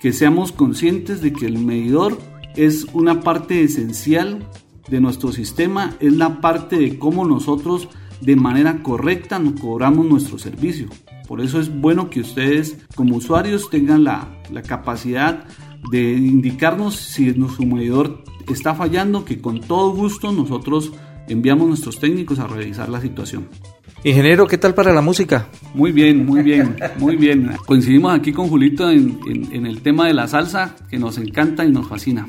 que 0.00 0.12
seamos 0.12 0.52
conscientes 0.52 1.20
de 1.20 1.32
que 1.32 1.46
el 1.46 1.58
medidor 1.58 2.18
es 2.54 2.86
una 2.92 3.20
parte 3.20 3.62
esencial 3.62 4.46
de 4.88 5.00
nuestro 5.00 5.32
sistema, 5.32 5.96
es 5.98 6.12
la 6.12 6.40
parte 6.40 6.76
de 6.76 6.98
cómo 6.98 7.24
nosotros 7.24 7.88
de 8.24 8.36
manera 8.36 8.82
correcta 8.82 9.38
nos 9.38 9.60
cobramos 9.60 10.06
nuestro 10.06 10.38
servicio. 10.38 10.88
Por 11.28 11.40
eso 11.40 11.60
es 11.60 11.74
bueno 11.74 12.10
que 12.10 12.20
ustedes 12.20 12.76
como 12.94 13.16
usuarios 13.16 13.70
tengan 13.70 14.04
la, 14.04 14.28
la 14.52 14.62
capacidad 14.62 15.44
de 15.90 16.12
indicarnos 16.12 16.96
si 16.96 17.32
su 17.32 17.66
medidor 17.66 18.24
está 18.48 18.74
fallando, 18.74 19.24
que 19.24 19.40
con 19.40 19.60
todo 19.60 19.94
gusto 19.94 20.32
nosotros 20.32 20.92
enviamos 21.28 21.68
nuestros 21.68 21.98
técnicos 21.98 22.38
a 22.38 22.46
revisar 22.46 22.88
la 22.88 23.00
situación. 23.00 23.48
Ingeniero, 24.02 24.46
¿qué 24.46 24.58
tal 24.58 24.74
para 24.74 24.92
la 24.92 25.00
música? 25.00 25.48
Muy 25.72 25.90
bien, 25.90 26.26
muy 26.26 26.42
bien, 26.42 26.76
muy 26.98 27.16
bien. 27.16 27.52
Coincidimos 27.64 28.12
aquí 28.14 28.32
con 28.32 28.48
Julito 28.48 28.90
en, 28.90 29.18
en, 29.26 29.50
en 29.50 29.66
el 29.66 29.80
tema 29.80 30.06
de 30.06 30.12
la 30.12 30.28
salsa, 30.28 30.76
que 30.90 30.98
nos 30.98 31.16
encanta 31.16 31.64
y 31.64 31.72
nos 31.72 31.88
fascina. 31.88 32.26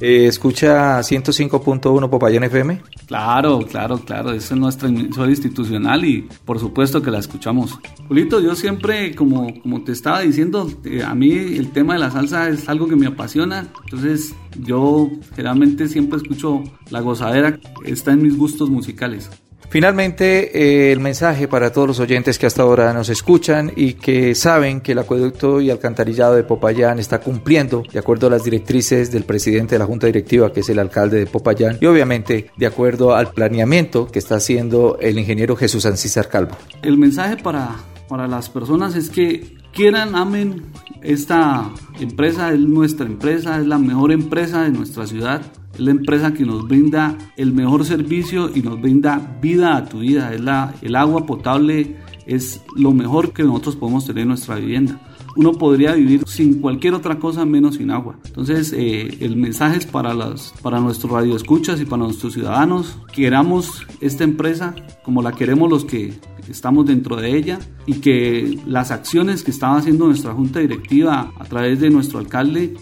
Eh, 0.00 0.26
¿Escucha 0.26 0.98
105.1 0.98 2.10
Popayán 2.10 2.44
FM? 2.44 2.82
Claro, 3.06 3.60
claro, 3.60 3.98
claro. 3.98 4.32
Esa 4.32 4.54
es 4.54 4.60
nuestra 4.60 4.88
emisora 4.88 5.30
institucional 5.30 6.04
y 6.04 6.28
por 6.44 6.58
supuesto 6.58 7.02
que 7.02 7.10
la 7.10 7.18
escuchamos. 7.18 7.78
Julito, 8.08 8.40
yo 8.40 8.54
siempre, 8.54 9.14
como, 9.14 9.60
como 9.60 9.82
te 9.84 9.92
estaba 9.92 10.20
diciendo, 10.20 10.70
eh, 10.84 11.02
a 11.02 11.14
mí 11.14 11.32
el 11.32 11.70
tema 11.70 11.94
de 11.94 12.00
la 12.00 12.10
salsa 12.10 12.48
es 12.48 12.68
algo 12.68 12.88
que 12.88 12.96
me 12.96 13.06
apasiona. 13.06 13.68
Entonces, 13.84 14.34
yo 14.58 15.10
generalmente 15.34 15.88
siempre 15.88 16.18
escucho 16.18 16.62
la 16.90 17.00
gozadera. 17.00 17.58
Está 17.84 18.12
en 18.12 18.22
mis 18.22 18.36
gustos 18.36 18.70
musicales. 18.70 19.30
Finalmente, 19.68 20.88
eh, 20.88 20.92
el 20.92 21.00
mensaje 21.00 21.48
para 21.48 21.72
todos 21.72 21.88
los 21.88 22.00
oyentes 22.00 22.38
que 22.38 22.46
hasta 22.46 22.62
ahora 22.62 22.92
nos 22.92 23.08
escuchan 23.08 23.72
y 23.74 23.94
que 23.94 24.34
saben 24.34 24.80
que 24.80 24.92
el 24.92 24.98
acueducto 24.98 25.60
y 25.60 25.70
alcantarillado 25.70 26.34
de 26.34 26.44
Popayán 26.44 26.98
está 26.98 27.20
cumpliendo 27.20 27.82
de 27.92 27.98
acuerdo 27.98 28.28
a 28.28 28.30
las 28.30 28.44
directrices 28.44 29.10
del 29.10 29.24
presidente 29.24 29.74
de 29.74 29.78
la 29.78 29.86
Junta 29.86 30.06
Directiva, 30.06 30.52
que 30.52 30.60
es 30.60 30.68
el 30.68 30.78
alcalde 30.78 31.18
de 31.18 31.26
Popayán, 31.26 31.78
y 31.80 31.86
obviamente 31.86 32.50
de 32.56 32.66
acuerdo 32.66 33.14
al 33.14 33.30
planeamiento 33.30 34.06
que 34.06 34.18
está 34.18 34.36
haciendo 34.36 34.98
el 35.00 35.18
ingeniero 35.18 35.56
Jesús 35.56 35.86
Ancísar 35.86 36.28
Calvo. 36.28 36.56
El 36.82 36.96
mensaje 36.98 37.36
para, 37.36 37.76
para 38.08 38.28
las 38.28 38.50
personas 38.50 38.94
es 38.94 39.10
que 39.10 39.56
quieran, 39.72 40.14
amen 40.14 40.66
esta 41.02 41.70
empresa, 42.00 42.52
es 42.52 42.60
nuestra 42.60 43.06
empresa, 43.06 43.58
es 43.60 43.66
la 43.66 43.78
mejor 43.78 44.12
empresa 44.12 44.62
de 44.62 44.70
nuestra 44.70 45.06
ciudad 45.06 45.42
es 45.74 45.80
la 45.80 45.90
empresa 45.90 46.32
que 46.32 46.44
nos 46.44 46.66
brinda 46.66 47.18
el 47.36 47.52
mejor 47.52 47.84
servicio 47.84 48.50
y 48.54 48.62
nos 48.62 48.80
brinda 48.80 49.38
vida 49.40 49.76
a 49.76 49.84
tu 49.84 49.98
vida. 49.98 50.32
Es 50.32 50.40
la, 50.40 50.72
el 50.82 50.94
agua 50.94 51.26
potable 51.26 51.96
es 52.26 52.62
lo 52.76 52.92
mejor 52.92 53.32
que 53.32 53.42
nosotros 53.42 53.76
podemos 53.76 54.06
tener 54.06 54.22
en 54.22 54.28
nuestra 54.28 54.54
vivienda. 54.56 55.00
Uno 55.36 55.52
podría 55.52 55.94
vivir 55.94 56.22
sin 56.26 56.60
cualquier 56.60 56.94
otra 56.94 57.18
cosa 57.18 57.44
menos 57.44 57.76
sin 57.76 57.90
agua. 57.90 58.18
Entonces, 58.24 58.72
eh, 58.72 59.18
el 59.20 59.36
mensaje 59.36 59.78
es 59.78 59.86
para, 59.86 60.14
las, 60.14 60.54
para 60.62 60.80
nuestros 60.80 61.12
radioescuchas 61.12 61.80
y 61.80 61.84
para 61.84 62.04
nuestros 62.04 62.34
ciudadanos. 62.34 62.98
Queramos 63.12 63.86
esta 64.00 64.24
empresa 64.24 64.74
como 65.02 65.22
la 65.22 65.32
queremos 65.32 65.68
los 65.68 65.84
que 65.84 66.14
estamos 66.48 66.86
dentro 66.86 67.16
de 67.16 67.36
ella 67.36 67.58
y 67.86 67.94
que 67.94 68.58
las 68.66 68.90
acciones 68.90 69.42
que 69.42 69.50
estaba 69.50 69.76
haciendo 69.76 70.06
nuestra 70.06 70.32
junta 70.32 70.60
directiva 70.60 71.32
a 71.38 71.44
través 71.44 71.80
de 71.80 71.90
nuestro 71.90 72.18
alcalde 72.18 72.74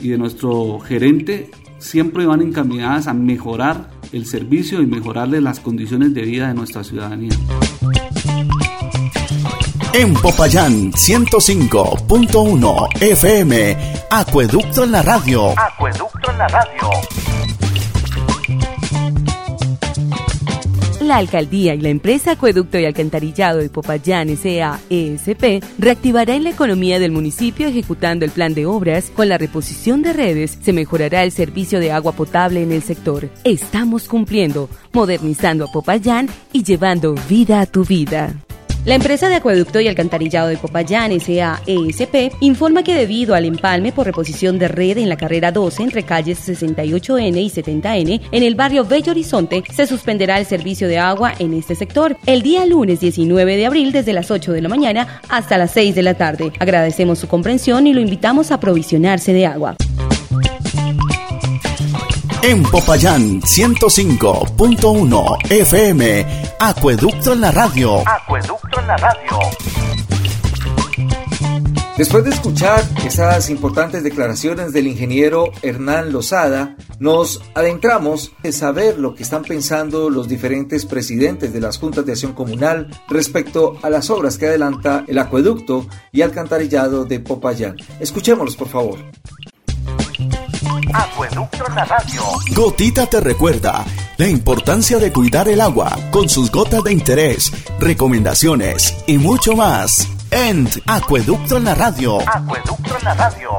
y 0.00 0.08
de 0.08 0.18
nuestro 0.18 0.78
gerente 0.80 1.50
siempre 1.78 2.26
van 2.26 2.42
encaminadas 2.42 3.06
a 3.06 3.14
mejorar 3.14 3.90
el 4.12 4.26
servicio 4.26 4.80
y 4.82 4.86
mejorarle 4.86 5.40
las 5.40 5.60
condiciones 5.60 6.14
de 6.14 6.22
vida 6.22 6.48
de 6.48 6.54
nuestra 6.54 6.84
ciudadanía. 6.84 7.30
En 9.98 10.14
Popayán 10.14 10.92
105.1 10.92 13.02
FM, 13.02 13.76
Acueducto 14.08 14.84
en 14.84 14.92
la 14.92 15.02
radio. 15.02 15.52
Acueducto 15.58 16.30
en 16.30 16.38
la 16.38 16.46
radio. 16.46 16.88
La 21.00 21.16
alcaldía 21.16 21.74
y 21.74 21.80
la 21.80 21.88
empresa 21.88 22.30
Acueducto 22.30 22.78
y 22.78 22.84
Alcantarillado 22.84 23.58
de 23.58 23.70
Popayán 23.70 24.28
S.A.E.S.P. 24.28 25.62
reactivará 25.80 26.38
la 26.38 26.50
economía 26.50 27.00
del 27.00 27.10
municipio 27.10 27.66
ejecutando 27.66 28.24
el 28.24 28.30
plan 28.30 28.54
de 28.54 28.66
obras. 28.66 29.10
Con 29.16 29.28
la 29.28 29.36
reposición 29.36 30.02
de 30.02 30.12
redes 30.12 30.58
se 30.62 30.72
mejorará 30.72 31.24
el 31.24 31.32
servicio 31.32 31.80
de 31.80 31.90
agua 31.90 32.12
potable 32.12 32.62
en 32.62 32.70
el 32.70 32.84
sector. 32.84 33.28
Estamos 33.42 34.06
cumpliendo, 34.06 34.70
modernizando 34.92 35.64
a 35.64 35.72
Popayán 35.72 36.28
y 36.52 36.62
llevando 36.62 37.16
vida 37.28 37.60
a 37.60 37.66
tu 37.66 37.84
vida. 37.84 38.36
La 38.88 38.94
empresa 38.94 39.28
de 39.28 39.34
acueducto 39.34 39.80
y 39.80 39.86
alcantarillado 39.86 40.48
de 40.48 40.56
Popayán, 40.56 41.10
SAESP, 41.20 42.32
informa 42.40 42.82
que 42.82 42.94
debido 42.94 43.34
al 43.34 43.44
empalme 43.44 43.92
por 43.92 44.06
reposición 44.06 44.58
de 44.58 44.66
red 44.66 44.96
en 44.96 45.10
la 45.10 45.18
carrera 45.18 45.52
12 45.52 45.82
entre 45.82 46.04
calles 46.04 46.48
68N 46.48 47.36
y 47.36 47.50
70N 47.50 48.28
en 48.32 48.42
el 48.42 48.54
barrio 48.54 48.86
Bello 48.86 49.12
Horizonte, 49.12 49.62
se 49.70 49.86
suspenderá 49.86 50.38
el 50.38 50.46
servicio 50.46 50.88
de 50.88 50.96
agua 50.96 51.34
en 51.38 51.52
este 51.52 51.74
sector 51.74 52.16
el 52.24 52.40
día 52.40 52.64
lunes 52.64 53.00
19 53.00 53.58
de 53.58 53.66
abril 53.66 53.92
desde 53.92 54.14
las 54.14 54.30
8 54.30 54.52
de 54.52 54.62
la 54.62 54.70
mañana 54.70 55.20
hasta 55.28 55.58
las 55.58 55.72
6 55.72 55.94
de 55.94 56.02
la 56.02 56.14
tarde. 56.14 56.50
Agradecemos 56.58 57.18
su 57.18 57.28
comprensión 57.28 57.86
y 57.86 57.92
lo 57.92 58.00
invitamos 58.00 58.52
a 58.52 58.58
provisionarse 58.58 59.34
de 59.34 59.44
agua. 59.44 59.76
En 62.42 62.62
Popayán 62.62 63.40
105.1 63.40 65.50
FM, 65.50 66.26
Acueducto 66.60 67.32
en 67.32 67.40
la 67.40 67.50
radio. 67.50 68.08
Acueducto 68.08 68.80
en 68.80 68.86
la 68.86 68.96
radio. 68.96 69.38
Después 71.96 72.22
de 72.22 72.30
escuchar 72.30 72.84
esas 73.04 73.50
importantes 73.50 74.04
declaraciones 74.04 74.72
del 74.72 74.86
ingeniero 74.86 75.50
Hernán 75.62 76.12
Lozada, 76.12 76.76
nos 77.00 77.42
adentramos 77.54 78.30
en 78.44 78.52
saber 78.52 79.00
lo 79.00 79.16
que 79.16 79.24
están 79.24 79.42
pensando 79.42 80.08
los 80.08 80.28
diferentes 80.28 80.86
presidentes 80.86 81.52
de 81.52 81.60
las 81.60 81.78
juntas 81.78 82.06
de 82.06 82.12
acción 82.12 82.34
comunal 82.34 82.88
respecto 83.08 83.76
a 83.82 83.90
las 83.90 84.10
obras 84.10 84.38
que 84.38 84.46
adelanta 84.46 85.04
el 85.08 85.18
acueducto 85.18 85.88
y 86.12 86.22
alcantarillado 86.22 87.04
de 87.04 87.18
Popayán. 87.18 87.74
Escuchémoslos, 87.98 88.56
por 88.56 88.68
favor. 88.68 89.00
Acueducto 90.94 91.66
en 91.68 91.74
la 91.74 91.84
radio. 91.84 92.22
Gotita 92.56 93.06
te 93.06 93.20
recuerda 93.20 93.84
la 94.16 94.28
importancia 94.28 94.98
de 94.98 95.12
cuidar 95.12 95.48
el 95.48 95.60
agua 95.60 95.90
con 96.10 96.28
sus 96.28 96.50
gotas 96.50 96.82
de 96.84 96.92
interés, 96.92 97.52
recomendaciones 97.78 99.04
y 99.06 99.18
mucho 99.18 99.54
más. 99.54 100.08
En 100.30 100.66
Acueducto 100.86 101.58
en 101.58 101.64
la 101.64 101.74
radio. 101.74 102.18
Acueducto 102.20 102.98
en 102.98 103.04
la 103.04 103.14
radio. 103.14 103.50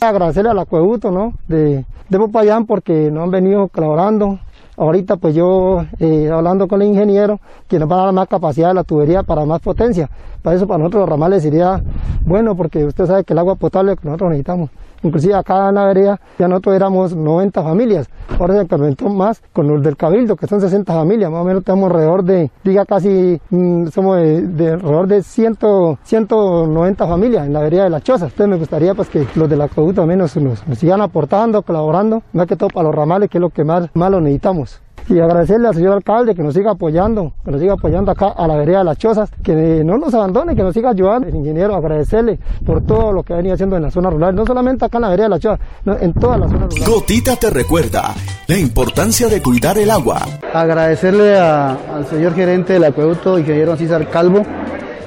Agradecerle 0.00 0.50
al 0.50 0.58
acueducto, 0.58 1.10
¿no? 1.10 1.34
De, 1.48 1.84
de 2.08 2.18
Popayán 2.18 2.64
porque 2.64 3.10
nos 3.10 3.24
han 3.24 3.30
venido 3.30 3.68
colaborando. 3.68 4.38
Ahorita 4.76 5.16
pues 5.16 5.34
yo 5.34 5.84
eh, 5.98 6.30
hablando 6.32 6.66
con 6.66 6.80
el 6.80 6.88
ingeniero 6.88 7.40
que 7.68 7.78
nos 7.78 7.90
va 7.90 8.00
a 8.00 8.04
dar 8.06 8.14
más 8.14 8.28
capacidad 8.28 8.68
de 8.68 8.74
la 8.74 8.84
tubería 8.84 9.22
para 9.22 9.44
más 9.44 9.60
potencia. 9.60 10.08
Para 10.40 10.56
eso 10.56 10.66
para 10.66 10.78
nosotros 10.78 11.00
los 11.00 11.08
ramales 11.10 11.42
sería 11.42 11.82
bueno 12.24 12.56
porque 12.56 12.86
usted 12.86 13.06
sabe 13.06 13.24
que 13.24 13.34
el 13.34 13.38
agua 13.38 13.56
potable 13.56 13.92
es 13.92 13.96
lo 13.96 14.00
que 14.00 14.08
nosotros 14.08 14.30
necesitamos. 14.30 14.70
Inclusive 15.02 15.34
acá 15.34 15.68
en 15.68 15.74
la 15.74 15.86
vereda 15.86 16.20
ya 16.38 16.48
nosotros 16.48 16.76
éramos 16.76 17.14
90 17.14 17.62
familias, 17.62 18.08
ahora 18.38 18.54
se 18.54 18.62
incrementó 18.62 19.08
más 19.08 19.42
con 19.52 19.68
los 19.68 19.82
del 19.82 19.96
Cabildo, 19.96 20.36
que 20.36 20.46
son 20.46 20.60
60 20.60 20.92
familias, 20.92 21.30
más 21.30 21.42
o 21.42 21.44
menos 21.44 21.64
tenemos 21.64 21.90
alrededor 21.90 22.24
de, 22.24 22.50
diga 22.64 22.84
casi, 22.84 23.40
mm, 23.50 23.86
somos 23.88 24.16
de, 24.18 24.42
de 24.42 24.72
alrededor 24.72 25.06
de 25.06 25.22
100, 25.22 25.58
190 26.02 27.06
familias 27.06 27.46
en 27.46 27.52
la 27.52 27.60
vereda 27.60 27.84
de 27.84 27.90
las 27.90 28.02
Chozas. 28.02 28.30
Entonces 28.30 28.48
me 28.48 28.56
gustaría 28.56 28.94
pues 28.94 29.08
que 29.08 29.26
los 29.34 29.48
del 29.48 29.60
acueducto 29.60 30.02
al 30.02 30.08
menos 30.08 30.36
nos, 30.36 30.66
nos 30.66 30.78
sigan 30.78 31.00
aportando, 31.00 31.62
colaborando, 31.62 32.22
más 32.32 32.46
que 32.46 32.56
todo 32.56 32.68
para 32.68 32.84
los 32.84 32.94
ramales, 32.94 33.30
que 33.30 33.38
es 33.38 33.42
lo 33.42 33.50
que 33.50 33.64
más, 33.64 33.88
más 33.94 34.10
lo 34.10 34.20
necesitamos. 34.20 34.80
Y 35.08 35.18
agradecerle 35.18 35.68
al 35.68 35.74
señor 35.74 35.94
alcalde 35.94 36.34
que 36.34 36.42
nos 36.42 36.54
siga 36.54 36.72
apoyando, 36.72 37.32
que 37.44 37.50
nos 37.50 37.60
siga 37.60 37.72
apoyando 37.72 38.12
acá 38.12 38.28
a 38.28 38.46
la 38.46 38.56
vereda 38.56 38.78
de 38.78 38.84
las 38.84 38.98
Chozas, 38.98 39.30
que 39.42 39.82
no 39.84 39.98
nos 39.98 40.14
abandone, 40.14 40.54
que 40.54 40.62
nos 40.62 40.72
siga 40.72 40.90
ayudando. 40.90 41.26
El 41.26 41.34
ingeniero, 41.34 41.74
agradecerle 41.74 42.38
por 42.64 42.86
todo 42.86 43.12
lo 43.12 43.22
que 43.22 43.32
ha 43.32 43.36
venido 43.36 43.54
haciendo 43.54 43.76
en 43.76 43.82
la 43.82 43.90
zona 43.90 44.10
rural, 44.10 44.34
no 44.34 44.46
solamente 44.46 44.84
acá 44.84 44.98
en 44.98 45.02
la 45.02 45.08
vereda 45.08 45.24
de 45.24 45.30
las 45.30 45.40
Chozas, 45.40 45.60
no, 45.84 45.96
en 45.98 46.12
toda 46.14 46.38
la 46.38 46.48
zona 46.48 46.66
rural. 46.66 46.88
Gotita 46.88 47.36
te 47.36 47.50
recuerda 47.50 48.14
la 48.46 48.58
importancia 48.58 49.28
de 49.28 49.42
cuidar 49.42 49.78
el 49.78 49.90
agua. 49.90 50.20
Agradecerle 50.52 51.36
al 51.38 52.06
señor 52.08 52.34
gerente 52.34 52.74
del 52.74 52.84
acueducto, 52.84 53.38
ingeniero 53.38 53.76
César 53.76 54.08
Calvo, 54.08 54.42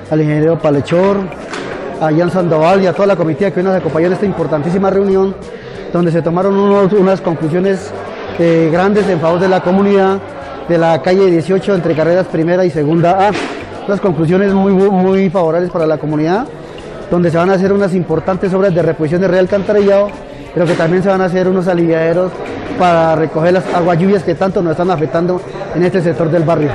al 0.10 0.22
ingeniero 0.22 0.60
Palechor, 0.60 1.18
a 2.02 2.12
Jan 2.12 2.30
Sandoval 2.30 2.84
y 2.84 2.88
a 2.88 2.94
toda 2.94 3.08
la 3.08 3.16
comitiva 3.16 3.52
que 3.52 3.62
hoy 3.62 3.66
nos 3.66 3.76
acompañó 3.76 4.08
en 4.08 4.14
esta 4.14 4.26
importantísima 4.26 4.90
reunión, 4.90 5.36
donde 5.94 6.12
se 6.12 6.22
tomaron 6.22 6.58
unas 6.58 7.22
conclusiones 7.22 7.92
grandes 8.38 9.08
en 9.10 9.20
favor 9.20 9.40
de 9.40 9.48
la 9.48 9.62
comunidad 9.62 10.20
de 10.68 10.78
la 10.78 11.02
calle 11.02 11.26
18 11.28 11.76
entre 11.76 11.96
carreras 11.96 12.28
primera 12.28 12.66
y 12.66 12.70
segunda 12.70 13.28
A. 13.28 13.32
Unas 13.88 14.00
conclusiones 14.00 14.54
muy, 14.54 14.72
muy 14.72 15.30
favorables 15.30 15.70
para 15.70 15.86
la 15.86 15.98
comunidad, 15.98 16.46
donde 17.12 17.30
se 17.30 17.38
van 17.38 17.50
a 17.50 17.54
hacer 17.54 17.74
unas 17.74 17.94
importantes 17.94 18.54
obras 18.54 18.74
de 18.74 18.82
reposición 18.82 19.22
de 19.22 19.28
real 19.28 19.42
alcantarillado, 19.42 20.08
pero 20.54 20.66
que 20.66 20.74
también 20.74 21.04
se 21.04 21.10
van 21.10 21.22
a 21.22 21.26
hacer 21.26 21.48
unos 21.48 21.68
aliviaderos 21.68 22.32
para 22.80 23.16
recoger 23.16 23.54
las 23.54 23.66
aguas 23.74 24.00
lluvias 24.00 24.24
que 24.24 24.36
tanto 24.36 24.62
nos 24.62 24.72
están 24.72 24.90
afectando 24.90 25.42
en 25.76 25.84
este 25.84 26.02
sector 26.02 26.30
del 26.30 26.44
barrio. 26.44 26.70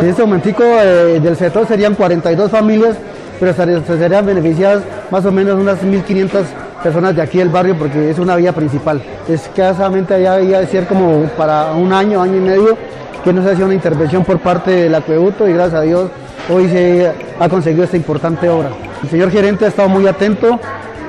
En 0.00 0.08
este 0.08 0.22
momentico 0.22 0.62
eh, 0.62 1.20
del 1.20 1.36
sector 1.36 1.66
serían 1.66 1.94
42 1.94 2.50
familias 2.50 2.96
pero 3.38 3.54
se 3.54 3.98
serían 3.98 4.26
beneficiadas 4.26 4.82
más 5.10 5.24
o 5.24 5.32
menos 5.32 5.58
unas 5.58 5.78
1.500 5.82 6.44
personas 6.82 7.14
de 7.16 7.22
aquí 7.22 7.38
del 7.38 7.48
barrio 7.48 7.76
porque 7.78 8.10
es 8.10 8.18
una 8.18 8.36
vía 8.36 8.52
principal. 8.52 9.02
Escasamente 9.28 10.14
allá 10.14 10.34
había 10.34 10.60
de 10.60 10.66
ser 10.66 10.86
como 10.86 11.24
para 11.36 11.72
un 11.72 11.92
año, 11.92 12.22
año 12.22 12.36
y 12.36 12.40
medio 12.40 12.78
que 13.24 13.32
no 13.32 13.42
se 13.42 13.50
hacía 13.50 13.64
una 13.64 13.74
intervención 13.74 14.24
por 14.24 14.38
parte 14.38 14.70
del 14.70 14.94
acueducto 14.94 15.48
y 15.48 15.52
gracias 15.52 15.80
a 15.80 15.82
Dios 15.82 16.10
hoy 16.48 16.68
se 16.68 17.12
ha 17.38 17.48
conseguido 17.48 17.84
esta 17.84 17.96
importante 17.96 18.48
obra. 18.48 18.70
El 19.02 19.10
señor 19.10 19.30
gerente 19.30 19.64
ha 19.64 19.68
estado 19.68 19.88
muy 19.88 20.06
atento 20.06 20.58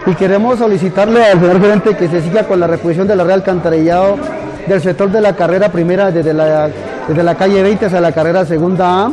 y 0.06 0.14
queremos 0.16 0.60
solicitarle 0.60 1.24
al 1.24 1.40
señor 1.40 1.62
gerente 1.62 1.96
que 1.96 2.08
se 2.08 2.22
siga 2.22 2.44
con 2.44 2.60
la 2.60 2.68
reposición 2.68 3.08
de 3.08 3.16
la 3.16 3.24
Real 3.24 3.40
Alcantarillado 3.40 4.18
del 4.68 4.82
sector 4.82 5.10
de 5.12 5.22
la 5.22 5.36
carrera 5.36 5.70
primera 5.70 6.12
desde 6.12 6.34
la, 6.34 6.70
desde 7.08 7.24
la 7.24 7.36
calle 7.36 7.62
20 7.64 7.86
hacia 7.86 8.02
la 8.02 8.12
carrera 8.12 8.46
segunda 8.46 9.06
A 9.06 9.12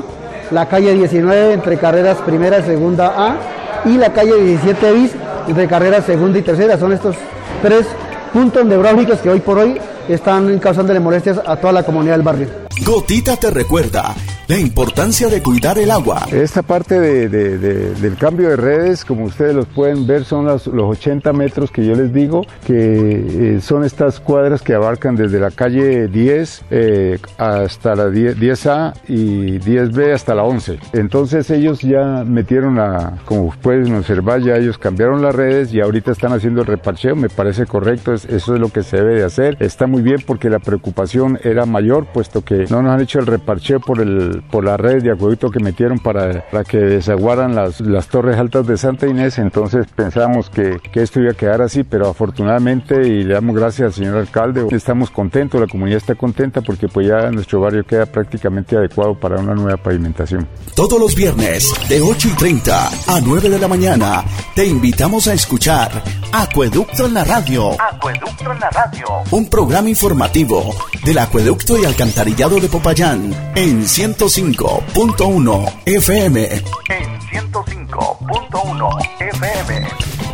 la 0.51 0.67
calle 0.67 0.93
19 0.95 1.55
entre 1.55 1.77
carreras 1.77 2.19
primera 2.19 2.59
y 2.59 2.63
segunda 2.63 3.13
A 3.17 3.37
y 3.85 3.97
la 3.97 4.11
calle 4.11 4.37
17 4.37 4.93
bis 4.93 5.13
entre 5.49 5.69
carreras 5.69 6.05
segunda 6.05 6.39
y 6.39 6.43
tercera. 6.43 6.79
Son 6.79 6.93
estos 6.93 7.17
tres 7.63 7.87
puntos 8.33 8.65
neurálgicos 8.65 9.19
que 9.21 9.31
hoy 9.31 9.41
por 9.41 9.59
hoy 9.59 9.81
están 10.09 10.59
causándole 10.59 11.01
molestias 11.01 11.41
a 11.45 11.57
toda 11.57 11.73
la 11.73 11.83
comunidad 11.83 12.15
del 12.15 12.23
barrio. 12.23 12.49
Gotita 12.85 13.37
te 13.37 13.51
recuerda 13.51 14.15
la 14.49 14.59
importancia 14.59 15.29
de 15.29 15.43
cuidar 15.43 15.77
el 15.79 15.91
agua. 15.91 16.25
Esta 16.31 16.63
parte 16.63 17.01
del 17.01 18.17
cambio 18.17 18.51
de 18.51 18.57
redes, 18.57 19.05
como 19.05 19.25
ustedes 19.25 19.55
los 19.55 19.67
pueden 19.67 20.07
ver, 20.07 20.25
son 20.25 20.45
los, 20.45 20.69
80 20.69 21.33
metros 21.33 21.71
que 21.73 21.85
yo 21.85 21.95
les 21.95 22.13
digo, 22.13 22.47
que 22.65 23.57
eh, 23.57 23.61
son 23.61 23.85
estas 23.85 24.21
cuadras 24.21 24.63
que 24.63 24.75
abarcan 24.75 25.17
desde 25.17 25.41
la 25.41 25.51
calle 25.51 26.07
10 26.07 26.65
eh, 26.71 27.19
hasta 27.39 27.97
la 27.97 28.09
10, 28.09 28.67
a 28.67 28.95
y 29.09 29.59
10B 29.59 30.15
hasta 30.15 30.35
la 30.35 30.45
11. 30.45 30.79
Entonces 30.93 31.51
ellos 31.51 31.81
ya 31.81 32.23
metieron 32.25 32.79
a, 32.79 33.19
como 33.25 33.51
pueden 33.51 33.95
observar, 33.97 34.43
ya 34.43 34.57
ellos 34.57 34.79
cambiaron 34.79 35.23
las 35.23 35.35
redes 35.35 35.75
y 35.75 35.81
ahorita 35.81 36.13
están 36.13 36.33
haciendo 36.33 36.61
el 36.61 36.69
reparcheo, 36.69 37.17
me 37.17 37.29
parece 37.29 37.67
correcto, 37.67 38.15
eso 38.15 38.31
es 38.33 38.61
lo 38.61 38.69
que 38.69 38.85
se 38.85 38.99
debe 38.99 39.17
de 39.17 39.25
hacer. 39.25 39.57
Está 39.59 39.89
muy 39.89 40.03
bien 40.03 40.23
porque 40.25 40.51
la 40.51 40.61
preocupación 40.61 41.41
era 41.43 41.67
mayor, 41.67 42.07
puesto 42.07 42.43
que 42.43 42.67
no 42.71 42.83
nos 42.83 42.93
han 42.93 43.01
hecho 43.01 43.19
el 43.19 43.27
reparcheo 43.27 43.81
por 43.81 44.01
el 44.01 44.36
por 44.43 44.65
la 44.65 44.77
red 44.77 45.03
de 45.03 45.13
acueducto 45.13 45.51
que 45.51 45.61
metieron 45.61 45.99
para, 45.99 46.49
para 46.51 46.65
que 46.65 46.79
desaguaran 46.79 47.55
las, 47.55 47.81
las 47.81 48.09
torres 48.09 48.37
altas 48.37 48.67
de 48.67 48.77
Santa 48.77 49.07
Inés, 49.07 49.39
entonces 49.39 49.87
pensábamos 49.95 50.51
que, 50.51 50.79
que 50.93 51.03
esto 51.03 51.21
iba 51.21 51.33
a 51.33 51.35
quedar 51.35 51.63
así, 51.63 51.85
pero 51.85 52.09
afortunadamente 52.09 53.07
y 53.07 53.25
le 53.25 53.35
damos 53.35 53.57
gracias 53.57 53.87
al 53.87 53.93
señor 53.93 54.17
alcalde, 54.17 54.67
estamos 54.71 55.11
contentos, 55.11 55.61
la 55.61 55.67
comunidad 55.67 55.99
está 55.99 56.15
contenta 56.15 56.61
porque 56.61 56.89
pues 56.89 57.09
ya 57.09 57.31
nuestro 57.31 57.61
barrio 57.61 57.85
queda 57.85 58.07
prácticamente 58.07 58.77
adecuado 58.77 59.15
para 59.15 59.41
una 59.41 59.55
nueva 59.55 59.77
pavimentación. 59.77 60.47
Todos 60.75 61.01
los 61.01 61.15
viernes 61.15 61.73
de 61.89 62.01
8 62.01 62.29
y 62.29 62.37
30 62.37 62.89
a 62.89 63.21
9 63.21 63.49
de 63.49 63.59
la 63.59 63.69
mañana 63.69 64.25
te 64.55 64.67
invitamos 64.67 65.27
a 65.29 65.35
escuchar 65.35 65.91
Acueducto 66.33 67.07
en 67.07 67.15
la 67.15 67.25
radio. 67.25 67.71
Acueducto 67.81 68.53
en 68.53 68.61
la 68.61 68.71
radio. 68.71 69.07
Un 69.31 69.49
programa 69.49 69.89
informativo 69.89 70.75
del 71.05 71.19
acueducto 71.19 71.81
y 71.81 71.85
alcantarillado 71.85 72.61
de 72.61 72.69
Popayán 72.69 73.33
en 73.55 73.87
105.1 74.29 75.73
FM. 75.87 76.37
En 76.89 77.21
105.1 77.31 78.99
FM. 79.21 80.26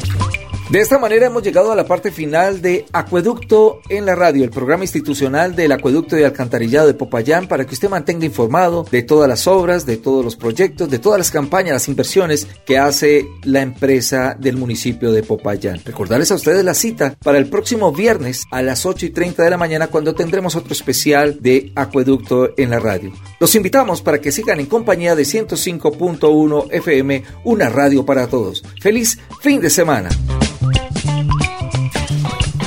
De 0.72 0.80
esta 0.80 0.98
manera 0.98 1.26
hemos 1.26 1.42
llegado 1.42 1.70
a 1.70 1.76
la 1.76 1.84
parte 1.84 2.10
final 2.10 2.62
de 2.62 2.86
Acueducto 2.94 3.82
en 3.90 4.06
la 4.06 4.14
radio, 4.14 4.42
el 4.42 4.48
programa 4.48 4.84
institucional 4.84 5.54
del 5.54 5.70
Acueducto 5.70 6.18
y 6.18 6.22
Alcantarillado 6.22 6.86
de 6.86 6.94
Popayán, 6.94 7.46
para 7.46 7.66
que 7.66 7.74
usted 7.74 7.90
mantenga 7.90 8.24
informado 8.24 8.86
de 8.90 9.02
todas 9.02 9.28
las 9.28 9.46
obras, 9.46 9.84
de 9.84 9.98
todos 9.98 10.24
los 10.24 10.34
proyectos, 10.34 10.88
de 10.88 10.98
todas 10.98 11.18
las 11.18 11.30
campañas, 11.30 11.74
las 11.74 11.88
inversiones 11.88 12.46
que 12.64 12.78
hace 12.78 13.26
la 13.42 13.60
empresa 13.60 14.34
del 14.40 14.56
municipio 14.56 15.12
de 15.12 15.22
Popayán. 15.22 15.78
Recordarles 15.84 16.32
a 16.32 16.36
ustedes 16.36 16.64
la 16.64 16.72
cita 16.72 17.18
para 17.22 17.36
el 17.36 17.50
próximo 17.50 17.92
viernes 17.92 18.46
a 18.50 18.62
las 18.62 18.86
8 18.86 19.04
y 19.04 19.10
30 19.10 19.42
de 19.42 19.50
la 19.50 19.58
mañana 19.58 19.88
cuando 19.88 20.14
tendremos 20.14 20.56
otro 20.56 20.72
especial 20.72 21.36
de 21.42 21.70
Acueducto 21.74 22.54
en 22.56 22.70
la 22.70 22.78
radio. 22.78 23.12
Los 23.40 23.54
invitamos 23.56 24.00
para 24.00 24.22
que 24.22 24.32
sigan 24.32 24.58
en 24.58 24.64
compañía 24.64 25.14
de 25.14 25.24
105.1 25.24 26.68
FM, 26.70 27.24
una 27.44 27.68
radio 27.68 28.06
para 28.06 28.26
todos. 28.26 28.64
Feliz 28.80 29.18
fin 29.42 29.60
de 29.60 29.68
semana. 29.68 30.08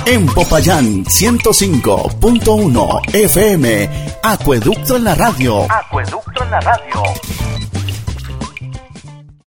En 0.07 0.27
Popayán 0.27 1.03
105.1 1.03 3.15
FM, 3.15 3.89
Acueducto 4.21 4.97
en 4.97 5.03
la 5.03 5.15
radio. 5.15 5.65
Acueducto 5.67 6.43
en 6.43 6.51
la 6.51 6.59
radio. 6.59 7.01